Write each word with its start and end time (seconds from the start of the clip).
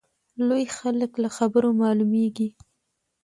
لوی 0.47 0.65
خلک 0.77 1.11
له 1.23 1.29
خبرو 1.37 1.69
معلومیږي. 1.81 2.49